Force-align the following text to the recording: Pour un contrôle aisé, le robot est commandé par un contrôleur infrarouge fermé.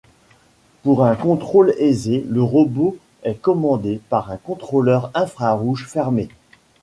Pour 0.81 1.05
un 1.05 1.15
contrôle 1.15 1.75
aisé, 1.77 2.25
le 2.27 2.41
robot 2.41 2.97
est 3.21 3.39
commandé 3.39 4.01
par 4.09 4.31
un 4.31 4.37
contrôleur 4.37 5.11
infrarouge 5.13 5.85
fermé. 5.87 6.27